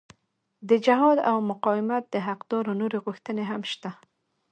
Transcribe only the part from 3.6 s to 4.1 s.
شته.